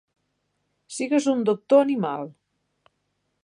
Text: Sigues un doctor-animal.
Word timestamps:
Sigues 0.95 1.29
un 1.33 1.45
doctor-animal. 1.51 2.27